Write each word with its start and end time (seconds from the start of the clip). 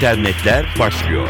internetler 0.00 0.66
başlıyor. 0.78 1.28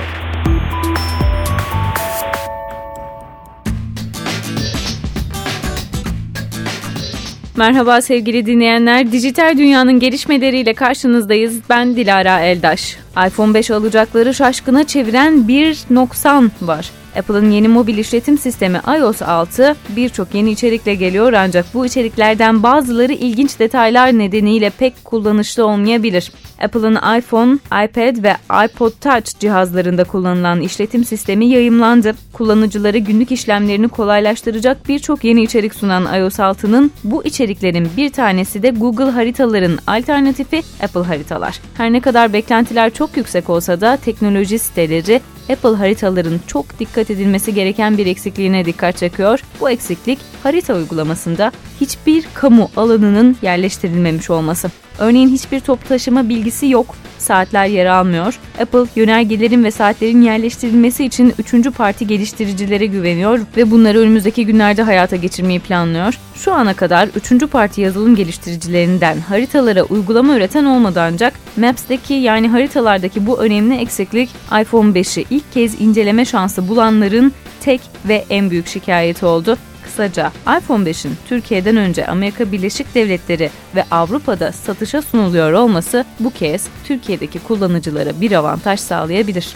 Merhaba 7.57 8.03
sevgili 8.03 8.47
dinleyenler. 8.47 9.13
Dijital 9.13 9.59
dünyanın 9.59 10.01
gelişmeleriyle 10.01 10.75
karşınızdayız. 10.75 11.61
Ben 11.71 11.97
Dilara 11.97 12.41
Eldaş. 12.41 12.97
iPhone 13.27 13.55
5 13.55 13.71
alacakları 13.71 14.35
şaşkına 14.35 14.87
çeviren 14.87 15.49
bir 15.49 15.79
noksan 15.91 16.51
var. 16.63 16.91
Apple'ın 17.17 17.51
yeni 17.51 17.69
mobil 17.69 17.99
işletim 17.99 18.39
sistemi 18.39 18.81
iOS 18.99 19.23
6 19.23 19.77
birçok 19.89 20.35
yeni 20.35 20.51
içerikle 20.51 20.95
geliyor 20.95 21.33
ancak 21.33 21.67
bu 21.75 21.87
içeriklerden 21.87 22.63
bazıları 22.63 23.13
ilginç 23.13 23.59
detaylar 23.59 24.19
nedeniyle 24.19 24.71
pek 24.71 25.05
kullanışlı 25.05 25.67
olmayabilir. 25.67 26.33
Apple'ın 26.63 27.19
iPhone, 27.19 27.55
iPad 27.67 28.23
ve 28.23 28.37
iPod 28.67 28.93
Touch 29.01 29.41
cihazlarında 29.41 30.05
kullanılan 30.05 30.61
işletim 30.61 31.05
sistemi 31.05 31.47
yayımlandı. 31.47 32.15
Kullanıcıları 32.33 32.99
günlük 32.99 33.33
işlemlerini 33.33 33.89
kolaylaştıracak 33.89 34.89
birçok 34.89 35.25
yeni 35.25 35.43
içerik 35.43 35.75
sunan 35.75 36.21
iOS 36.21 36.39
6'nın 36.39 36.93
bu 37.05 37.25
içeriklerin 37.25 37.89
bir 37.97 38.11
tanesi 38.11 38.63
de 38.63 38.71
Google 38.71 39.11
haritaların 39.11 39.79
alternatifi 39.87 40.63
Apple 40.83 41.01
haritalar. 41.01 41.61
Her 41.75 41.93
ne 41.93 42.01
kadar 42.01 42.33
beklentiler 42.33 42.91
çok 42.91 43.00
yüksek 43.17 43.51
olsa 43.51 43.81
da 43.81 43.97
teknoloji 43.97 44.59
siteleri 44.59 45.21
Apple 45.53 45.77
haritaların 45.77 46.41
çok 46.47 46.79
dikkat 46.79 47.11
edilmesi 47.11 47.55
gereken 47.55 47.99
bir 47.99 48.07
eksikliğine 48.07 48.65
dikkat 48.65 48.97
çekiyor. 48.97 49.41
Bu 49.61 49.71
eksiklik 49.71 50.19
harita 50.43 50.75
uygulamasında 50.75 51.53
hiçbir 51.81 52.25
kamu 52.35 52.71
alanının 52.77 53.37
yerleştirilmemiş 53.43 54.31
olması. 54.31 54.71
Örneğin 55.01 55.29
hiçbir 55.29 55.61
top 55.61 55.89
taşıma 55.89 56.29
bilgisi 56.29 56.69
yok, 56.69 56.95
saatler 57.19 57.67
yer 57.67 57.87
almıyor. 57.87 58.39
Apple 58.61 58.85
yönergelerin 58.97 59.65
ve 59.65 59.71
saatlerin 59.71 60.23
yerleştirilmesi 60.23 61.05
için 61.05 61.35
üçüncü 61.39 61.71
parti 61.71 62.07
geliştiricilere 62.07 62.87
güveniyor 62.87 63.41
ve 63.57 63.71
bunları 63.71 63.99
önümüzdeki 63.99 64.47
günlerde 64.47 64.83
hayata 64.83 65.17
geçirmeyi 65.17 65.61
planlıyor. 65.61 66.19
Şu 66.35 66.53
ana 66.53 66.75
kadar 66.75 67.09
üçüncü 67.17 67.47
parti 67.47 67.81
yazılım 67.81 68.17
geliştiricilerinden 68.17 69.21
haritalara 69.21 69.83
uygulama 69.83 70.37
üreten 70.37 70.65
olmadı 70.65 71.01
ancak 71.03 71.35
Maps'deki 71.57 72.15
yani 72.15 72.49
haritalardaki 72.49 73.27
bu 73.27 73.41
önemli 73.41 73.75
eksiklik 73.75 74.29
iPhone 74.61 74.91
5'i 74.91 75.25
ilk 75.31 75.53
kez 75.53 75.81
inceleme 75.81 76.25
şansı 76.25 76.69
bulanların 76.69 77.33
tek 77.61 77.81
ve 78.09 78.25
en 78.31 78.51
büyük 78.51 78.67
şikayeti 78.67 79.27
oldu. 79.27 79.57
Kısaca 80.01 80.33
iPhone 80.59 80.91
5'in 80.91 81.17
Türkiye'den 81.29 81.77
önce 81.77 82.07
Amerika 82.07 82.53
Birleşik 82.53 82.95
Devletleri 82.95 83.51
ve 83.75 83.85
Avrupa'da 83.91 84.53
satışa 84.53 85.03
sunuluyor 85.03 85.53
olması 85.53 86.05
bu 86.21 86.31
kez 86.31 86.69
Türkiye'deki 86.85 87.39
kullanıcılara 87.39 88.21
bir 88.21 88.33
avantaj 88.33 88.81
sağlayabilir. 88.81 89.55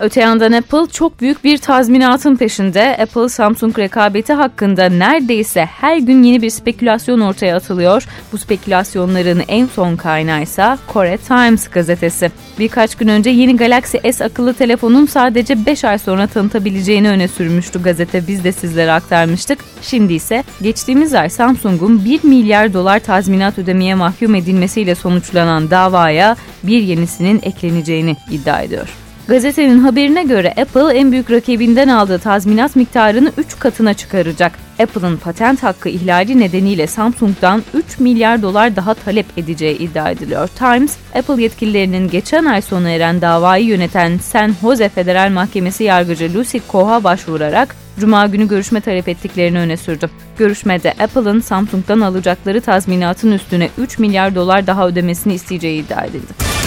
Öte 0.00 0.20
yandan 0.20 0.52
Apple 0.52 0.86
çok 0.92 1.20
büyük 1.20 1.44
bir 1.44 1.58
tazminatın 1.58 2.36
peşinde. 2.36 2.96
Apple 3.02 3.28
Samsung 3.28 3.78
rekabeti 3.78 4.32
hakkında 4.32 4.88
neredeyse 4.88 5.64
her 5.64 5.96
gün 5.96 6.22
yeni 6.22 6.42
bir 6.42 6.50
spekülasyon 6.50 7.20
ortaya 7.20 7.56
atılıyor. 7.56 8.04
Bu 8.32 8.38
spekülasyonların 8.38 9.42
en 9.48 9.66
son 9.66 9.96
kaynağı 9.96 10.42
ise 10.42 10.76
Korea 10.86 11.16
Times 11.16 11.68
gazetesi. 11.68 12.32
Birkaç 12.58 12.94
gün 12.94 13.08
önce 13.08 13.30
yeni 13.30 13.56
Galaxy 13.56 13.96
S 14.12 14.24
akıllı 14.24 14.54
telefonun 14.54 15.06
sadece 15.06 15.66
5 15.66 15.84
ay 15.84 15.98
sonra 15.98 16.26
tanıtabileceğini 16.26 17.08
öne 17.08 17.28
sürmüştü 17.28 17.82
gazete. 17.82 18.26
Biz 18.28 18.44
de 18.44 18.52
sizlere 18.52 18.92
aktarmıştık. 18.92 19.58
Şimdi 19.82 20.12
ise 20.12 20.44
geçtiğimiz 20.62 21.14
ay 21.14 21.30
Samsung'un 21.30 22.04
1 22.04 22.24
milyar 22.24 22.72
dolar 22.72 22.98
tazminat 22.98 23.58
ödemeye 23.58 23.94
mahkum 23.94 24.34
edilmesiyle 24.34 24.94
sonuçlanan 24.94 25.70
davaya 25.70 26.36
bir 26.62 26.82
yenisinin 26.82 27.40
ekleneceğini 27.42 28.16
iddia 28.30 28.62
ediyor. 28.62 29.01
Gazetenin 29.28 29.78
haberine 29.78 30.22
göre 30.22 30.54
Apple 30.60 30.98
en 30.98 31.12
büyük 31.12 31.30
rakibinden 31.30 31.88
aldığı 31.88 32.18
tazminat 32.18 32.76
miktarını 32.76 33.32
3 33.36 33.58
katına 33.58 33.94
çıkaracak. 33.94 34.52
Apple'ın 34.82 35.16
patent 35.16 35.62
hakkı 35.62 35.88
ihlali 35.88 36.40
nedeniyle 36.40 36.86
Samsung'dan 36.86 37.62
3 37.74 38.00
milyar 38.00 38.42
dolar 38.42 38.76
daha 38.76 38.94
talep 38.94 39.26
edeceği 39.36 39.78
iddia 39.78 40.10
ediliyor. 40.10 40.48
Times, 40.48 40.96
Apple 41.14 41.42
yetkililerinin 41.42 42.08
geçen 42.08 42.44
ay 42.44 42.62
sona 42.62 42.90
eren 42.90 43.20
davayı 43.20 43.64
yöneten 43.64 44.18
San 44.18 44.54
Jose 44.60 44.88
Federal 44.88 45.30
Mahkemesi 45.30 45.84
yargıcı 45.84 46.34
Lucy 46.34 46.58
Koh'a 46.68 47.04
başvurarak 47.04 47.76
Cuma 48.00 48.26
günü 48.26 48.48
görüşme 48.48 48.80
talep 48.80 49.08
ettiklerini 49.08 49.58
öne 49.58 49.76
sürdü. 49.76 50.10
Görüşmede 50.38 50.92
Apple'ın 50.92 51.40
Samsung'dan 51.40 52.00
alacakları 52.00 52.60
tazminatın 52.60 53.32
üstüne 53.32 53.68
3 53.78 53.98
milyar 53.98 54.34
dolar 54.34 54.66
daha 54.66 54.88
ödemesini 54.88 55.34
isteyeceği 55.34 55.84
iddia 55.84 56.04
edildi. 56.04 56.61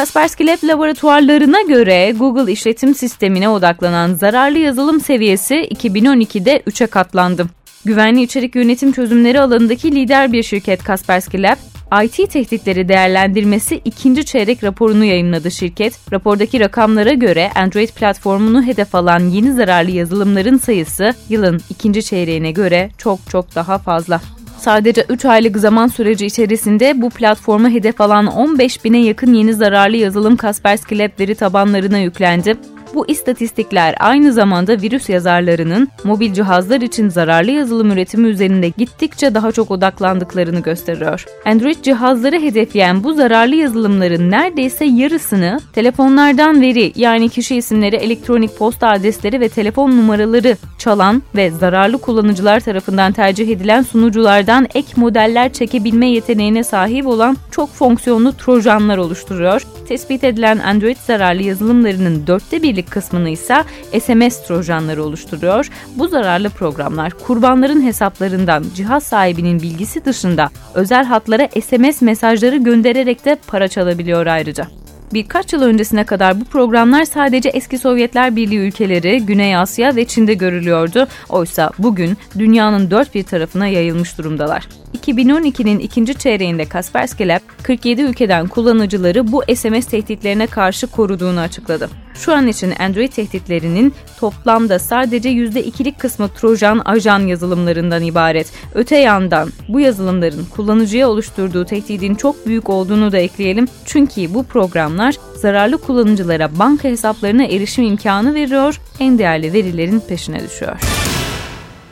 Kaspersky 0.00 0.46
Lab 0.46 0.68
laboratuvarlarına 0.68 1.62
göre 1.62 2.14
Google 2.18 2.52
işletim 2.52 2.94
sistemine 2.94 3.48
odaklanan 3.48 4.14
zararlı 4.14 4.58
yazılım 4.58 5.00
seviyesi 5.00 5.54
2012'de 5.54 6.62
3'e 6.66 6.86
katlandı. 6.86 7.46
Güvenli 7.84 8.22
içerik 8.22 8.54
yönetim 8.54 8.92
çözümleri 8.92 9.40
alanındaki 9.40 9.92
lider 9.92 10.32
bir 10.32 10.42
şirket 10.42 10.84
Kaspersky 10.84 11.42
Lab, 11.42 11.56
IT 12.04 12.30
tehditleri 12.30 12.88
değerlendirmesi 12.88 13.80
ikinci 13.84 14.24
çeyrek 14.24 14.64
raporunu 14.64 15.04
yayınladı 15.04 15.50
şirket. 15.50 16.12
Rapordaki 16.12 16.60
rakamlara 16.60 17.12
göre 17.12 17.50
Android 17.54 17.88
platformunu 17.88 18.62
hedef 18.62 18.94
alan 18.94 19.20
yeni 19.20 19.52
zararlı 19.52 19.90
yazılımların 19.90 20.58
sayısı 20.58 21.14
yılın 21.28 21.60
ikinci 21.70 22.02
çeyreğine 22.02 22.50
göre 22.50 22.90
çok 22.98 23.18
çok 23.30 23.54
daha 23.54 23.78
fazla. 23.78 24.20
Sadece 24.60 25.04
3 25.08 25.24
aylık 25.24 25.56
zaman 25.56 25.86
süreci 25.86 26.26
içerisinde 26.26 27.02
bu 27.02 27.10
platforma 27.10 27.68
hedef 27.68 28.00
alan 28.00 28.26
15 28.26 28.84
bine 28.84 28.98
yakın 28.98 29.34
yeni 29.34 29.54
zararlı 29.54 29.96
yazılım 29.96 30.36
Kaspersky 30.36 31.00
Lab 31.00 31.20
veri 31.20 31.34
tabanlarına 31.34 31.98
yüklendi. 31.98 32.56
Bu 32.94 33.08
istatistikler 33.08 33.94
aynı 33.98 34.32
zamanda 34.32 34.82
virüs 34.82 35.08
yazarlarının 35.08 35.88
mobil 36.04 36.32
cihazlar 36.32 36.80
için 36.80 37.08
zararlı 37.08 37.50
yazılım 37.50 37.90
üretimi 37.90 38.28
üzerinde 38.28 38.68
gittikçe 38.68 39.34
daha 39.34 39.52
çok 39.52 39.70
odaklandıklarını 39.70 40.60
gösteriyor. 40.60 41.26
Android 41.46 41.82
cihazları 41.82 42.40
hedefleyen 42.40 43.04
bu 43.04 43.12
zararlı 43.12 43.54
yazılımların 43.54 44.30
neredeyse 44.30 44.84
yarısını 44.84 45.60
telefonlardan 45.72 46.60
veri 46.62 46.92
yani 46.96 47.28
kişi 47.28 47.56
isimleri, 47.56 47.96
elektronik 47.96 48.56
posta 48.56 48.88
adresleri 48.88 49.40
ve 49.40 49.48
telefon 49.48 49.90
numaraları 49.90 50.56
çalan 50.78 51.22
ve 51.36 51.50
zararlı 51.50 51.98
kullanıcılar 51.98 52.60
tarafından 52.60 53.12
tercih 53.12 53.48
edilen 53.48 53.82
sunuculardan 53.82 54.66
ek 54.74 54.88
modeller 54.96 55.52
çekebilme 55.52 56.10
yeteneğine 56.10 56.64
sahip 56.64 57.06
olan 57.06 57.36
çok 57.50 57.74
fonksiyonlu 57.74 58.32
trojanlar 58.32 58.98
oluşturuyor. 58.98 59.62
Tespit 59.88 60.24
edilen 60.24 60.58
Android 60.58 60.96
zararlı 61.06 61.42
yazılımlarının 61.42 62.26
dörtte 62.26 62.62
birlik 62.80 62.90
kısmını 62.90 63.28
ise 63.28 63.64
SMS 64.00 64.46
trojanları 64.46 65.04
oluşturuyor. 65.04 65.68
Bu 65.96 66.08
zararlı 66.08 66.50
programlar 66.50 67.12
kurbanların 67.26 67.82
hesaplarından 67.82 68.64
cihaz 68.74 69.02
sahibinin 69.02 69.62
bilgisi 69.62 70.04
dışında 70.04 70.50
özel 70.74 71.04
hatlara 71.04 71.48
SMS 71.48 72.02
mesajları 72.02 72.56
göndererek 72.56 73.24
de 73.24 73.36
para 73.46 73.68
çalabiliyor 73.68 74.26
ayrıca. 74.26 74.79
Birkaç 75.12 75.52
yıl 75.52 75.62
öncesine 75.62 76.04
kadar 76.04 76.40
bu 76.40 76.44
programlar 76.44 77.04
sadece 77.04 77.48
eski 77.48 77.78
Sovyetler 77.78 78.36
Birliği 78.36 78.58
ülkeleri, 78.58 79.26
Güney 79.26 79.56
Asya 79.56 79.96
ve 79.96 80.04
Çin'de 80.04 80.34
görülüyordu. 80.34 81.06
Oysa 81.28 81.70
bugün 81.78 82.16
dünyanın 82.38 82.90
dört 82.90 83.14
bir 83.14 83.22
tarafına 83.22 83.66
yayılmış 83.66 84.18
durumdalar. 84.18 84.68
2012'nin 84.98 85.78
ikinci 85.78 86.14
çeyreğinde 86.14 86.64
Kaspersky 86.64 87.28
Lab 87.28 87.40
47 87.62 88.02
ülkeden 88.02 88.46
kullanıcıları 88.46 89.32
bu 89.32 89.42
SMS 89.54 89.86
tehditlerine 89.86 90.46
karşı 90.46 90.86
koruduğunu 90.86 91.40
açıkladı. 91.40 91.88
Şu 92.14 92.34
an 92.34 92.46
için 92.46 92.70
Android 92.70 93.12
tehditlerinin 93.12 93.94
toplamda 94.20 94.78
sadece 94.78 95.28
%2'lik 95.28 95.98
kısmı 95.98 96.28
Trojan 96.28 96.82
ajan 96.84 97.20
yazılımlarından 97.20 98.02
ibaret. 98.02 98.52
Öte 98.74 98.96
yandan 98.96 99.50
bu 99.68 99.80
yazılımların 99.80 100.44
kullanıcıya 100.44 101.08
oluşturduğu 101.08 101.64
tehdidin 101.64 102.14
çok 102.14 102.46
büyük 102.46 102.70
olduğunu 102.70 103.12
da 103.12 103.18
ekleyelim. 103.18 103.68
Çünkü 103.84 104.34
bu 104.34 104.44
programlar 104.44 104.99
zararlı 105.36 105.78
kullanıcılara 105.78 106.58
banka 106.58 106.88
hesaplarına 106.88 107.44
erişim 107.44 107.84
imkanı 107.84 108.34
veriyor, 108.34 108.80
en 109.00 109.18
değerli 109.18 109.52
verilerin 109.52 110.00
peşine 110.00 110.40
düşüyor. 110.44 110.99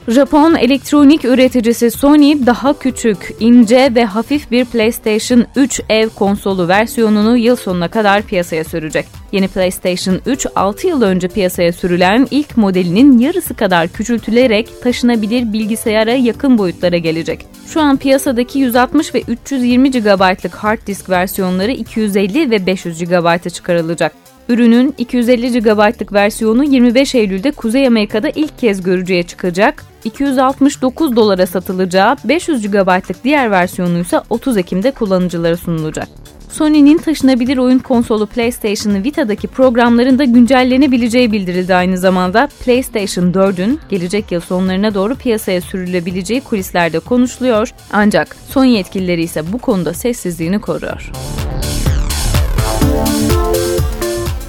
Japon 0.09 0.55
elektronik 0.55 1.25
üreticisi 1.25 1.91
Sony 1.91 2.47
daha 2.47 2.79
küçük, 2.79 3.35
ince 3.41 3.95
ve 3.95 4.05
hafif 4.05 4.51
bir 4.51 4.65
PlayStation 4.65 5.47
3 5.57 5.81
ev 5.89 6.09
konsolu 6.09 6.69
versiyonunu 6.69 7.37
yıl 7.37 7.57
sonuna 7.57 7.89
kadar 7.89 8.23
piyasaya 8.23 8.65
sürecek. 8.65 9.07
Yeni 9.33 9.49
PlayStation 9.49 10.21
3 10.27 10.47
6 10.57 10.87
yıl 10.87 11.03
önce 11.03 11.29
piyasaya 11.29 11.73
sürülen 11.73 12.29
ilk 12.31 12.57
modelinin 12.57 13.19
yarısı 13.19 13.55
kadar 13.55 13.89
küçültülerek 13.89 14.83
taşınabilir 14.83 15.53
bilgisayara 15.53 16.13
yakın 16.13 16.59
boyutlara 16.59 16.97
gelecek. 16.97 17.47
Şu 17.67 17.81
an 17.81 17.97
piyasadaki 17.97 18.59
160 18.59 19.15
ve 19.15 19.23
320 19.29 19.91
GB'lık 19.91 20.55
hard 20.55 20.87
disk 20.87 21.11
versiyonları 21.11 21.73
250 21.73 22.51
ve 22.51 22.67
500 22.67 23.05
GB'a 23.05 23.39
çıkarılacak. 23.39 24.13
Ürünün 24.49 24.95
250 24.99 25.61
GB'lık 25.61 26.13
versiyonu 26.13 26.65
25 26.65 27.15
Eylül'de 27.15 27.51
Kuzey 27.51 27.87
Amerika'da 27.87 28.29
ilk 28.29 28.59
kez 28.59 28.83
görücüye 28.83 29.23
çıkacak. 29.23 29.85
269 30.09 31.17
dolara 31.17 31.47
satılacağı 31.47 32.17
500 32.25 32.71
GB'lık 32.71 33.25
diğer 33.25 33.51
versiyonu 33.51 33.99
ise 33.99 34.21
30 34.31 34.57
Ekim'de 34.57 34.91
kullanıcılara 34.91 35.57
sunulacak. 35.57 36.09
Sony'nin 36.51 36.99
taşınabilir 36.99 37.59
oyun 37.59 37.79
konsolu 37.79 38.27
PlayStation 38.27 39.05
Vita'daki 39.05 39.49
programların 39.49 40.19
da 40.19 40.25
güncellenebileceği 40.25 41.33
bildirildi 41.33 41.75
aynı 41.75 41.99
zamanda. 41.99 42.49
PlayStation 42.65 43.33
4'ün 43.33 43.81
gelecek 43.89 44.33
yıl 44.33 44.41
sonlarına 44.41 44.95
doğru 44.95 45.15
piyasaya 45.15 45.61
sürülebileceği 45.61 46.41
kulislerde 46.41 46.99
konuşuluyor. 46.99 47.71
Ancak 47.93 48.37
Sony 48.49 48.77
yetkilileri 48.77 49.23
ise 49.23 49.53
bu 49.53 49.59
konuda 49.59 49.95
sessizliğini 49.95 50.61
koruyor. 50.61 51.11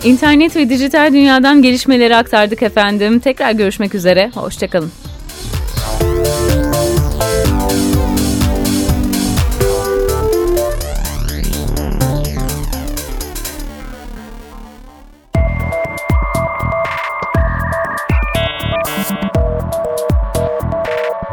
İnternet 0.04 0.56
ve 0.56 0.70
dijital 0.70 1.14
dünyadan 1.14 1.62
gelişmeleri 1.62 2.16
aktardık 2.16 2.64
efendim. 2.64 3.20
Tekrar 3.20 3.52
görüşmek 3.52 3.96
üzere. 3.96 4.32
Hoşçakalın. 4.36 4.92